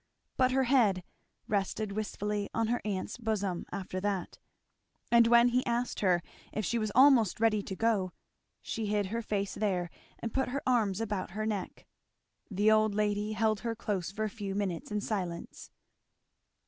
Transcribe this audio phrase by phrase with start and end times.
[0.35, 1.03] But her head
[1.47, 4.39] rested wistfully on her aunt's bosom after that;
[5.11, 8.11] and when he asked her if she was almost ready to go,
[8.63, 11.85] she hid her face there and put her arms about her neck.
[12.49, 15.69] The old lady held her close for a few minutes, in silence.